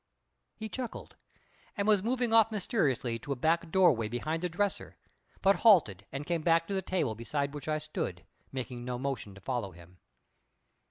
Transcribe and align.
He 0.55 0.67
chuckled, 0.67 1.15
and 1.77 1.87
was 1.87 2.01
moving 2.01 2.33
off 2.33 2.51
mysteriously 2.51 3.19
to 3.19 3.31
a 3.33 3.35
back 3.35 3.69
doorway 3.69 4.07
behind 4.07 4.41
the 4.41 4.49
dresser, 4.49 4.97
but 5.43 5.57
halted 5.57 6.07
and 6.11 6.25
came 6.25 6.41
back 6.41 6.65
to 6.69 6.73
the 6.73 6.81
table 6.81 7.13
beside 7.13 7.53
which 7.53 7.67
I 7.67 7.77
stood, 7.77 8.25
making 8.51 8.83
no 8.83 8.97
motion 8.97 9.35
to 9.35 9.41
follow 9.41 9.69
him. 9.73 9.99